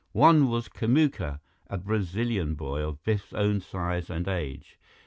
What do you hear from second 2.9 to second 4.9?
Biff's own size and age.